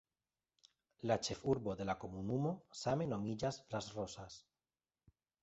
[1.11, 4.41] La ĉefurbo de la komunumo same nomiĝas Las Rosas.